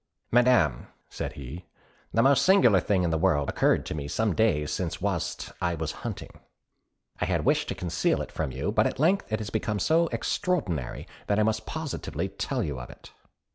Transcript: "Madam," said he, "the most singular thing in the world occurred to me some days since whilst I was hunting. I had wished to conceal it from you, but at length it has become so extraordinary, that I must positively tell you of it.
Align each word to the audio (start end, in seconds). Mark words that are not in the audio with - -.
"Madam," 0.31 0.87
said 1.11 1.33
he, 1.33 1.67
"the 2.11 2.23
most 2.23 2.43
singular 2.43 2.79
thing 2.79 3.03
in 3.03 3.11
the 3.11 3.19
world 3.19 3.47
occurred 3.49 3.85
to 3.85 3.93
me 3.93 4.07
some 4.07 4.33
days 4.33 4.71
since 4.71 4.99
whilst 4.99 5.51
I 5.61 5.75
was 5.75 5.91
hunting. 6.01 6.39
I 7.19 7.25
had 7.25 7.45
wished 7.45 7.67
to 7.67 7.75
conceal 7.75 8.19
it 8.23 8.31
from 8.31 8.51
you, 8.51 8.71
but 8.71 8.87
at 8.87 8.97
length 8.97 9.31
it 9.31 9.37
has 9.37 9.51
become 9.51 9.77
so 9.77 10.07
extraordinary, 10.07 11.07
that 11.27 11.37
I 11.37 11.43
must 11.43 11.67
positively 11.67 12.29
tell 12.29 12.63
you 12.63 12.79
of 12.79 12.89
it. 12.89 13.11